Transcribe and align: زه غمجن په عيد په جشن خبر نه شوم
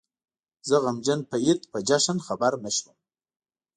زه 0.67 0.75
غمجن 0.83 1.19
په 1.29 1.35
عيد 1.43 1.61
په 1.71 1.77
جشن 1.87 2.17
خبر 2.27 2.53
نه 2.63 2.71
شوم 2.77 2.95